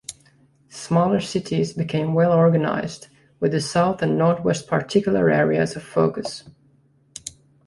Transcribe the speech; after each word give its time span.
Smaller 0.69 1.19
cities 1.19 1.73
became 1.73 2.15
well-organized, 2.15 3.09
with 3.39 3.51
the 3.51 3.61
South 3.61 4.01
and 4.01 4.17
Northwest 4.17 4.65
particular 4.67 5.29
areas 5.29 5.75
of 5.75 5.83
focus. 5.83 6.43